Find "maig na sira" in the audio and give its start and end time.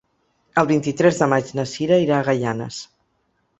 1.35-2.01